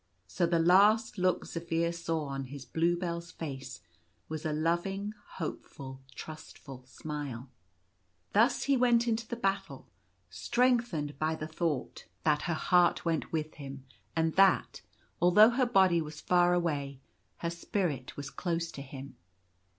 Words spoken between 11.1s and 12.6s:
by the thought 30 When Zaphir was gone. that her